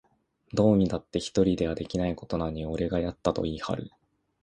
[0.51, 3.91] どう見たって一人ではできないことなのに、俺がやったと言いはる